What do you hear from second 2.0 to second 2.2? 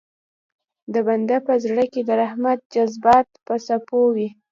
د